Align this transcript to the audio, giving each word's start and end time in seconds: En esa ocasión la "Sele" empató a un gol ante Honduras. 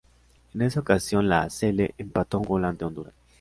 En 0.55 0.63
esa 0.63 0.79
ocasión 0.79 1.29
la 1.29 1.47
"Sele" 1.51 1.93
empató 1.99 2.37
a 2.37 2.39
un 2.39 2.47
gol 2.47 2.65
ante 2.65 2.85
Honduras. 2.85 3.13